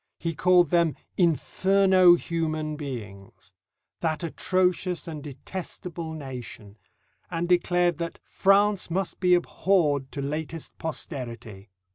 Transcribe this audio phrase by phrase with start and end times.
[0.17, 3.53] He called them "inferno human beings,"
[3.99, 6.79] "that atrocious and detestable nation,"
[7.29, 11.69] and declared that "France must be abhorred to latest posterity."